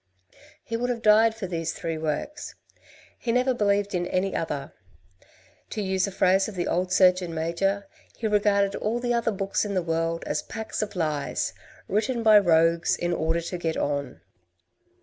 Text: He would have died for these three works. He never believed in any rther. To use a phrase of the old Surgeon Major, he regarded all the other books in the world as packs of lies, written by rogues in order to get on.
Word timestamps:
He 0.63 0.75
would 0.77 0.89
have 0.89 1.03
died 1.03 1.35
for 1.35 1.45
these 1.45 1.73
three 1.73 1.99
works. 1.99 2.55
He 3.19 3.31
never 3.31 3.53
believed 3.53 3.93
in 3.93 4.07
any 4.07 4.31
rther. 4.31 4.71
To 5.69 5.79
use 5.79 6.07
a 6.07 6.11
phrase 6.11 6.47
of 6.47 6.55
the 6.55 6.65
old 6.67 6.91
Surgeon 6.91 7.35
Major, 7.35 7.85
he 8.17 8.25
regarded 8.25 8.73
all 8.75 8.97
the 8.99 9.13
other 9.13 9.31
books 9.31 9.63
in 9.63 9.75
the 9.75 9.83
world 9.83 10.23
as 10.25 10.41
packs 10.41 10.81
of 10.81 10.95
lies, 10.95 11.53
written 11.87 12.23
by 12.23 12.39
rogues 12.39 12.95
in 12.97 13.13
order 13.13 13.41
to 13.41 13.59
get 13.59 13.77
on. 13.77 14.21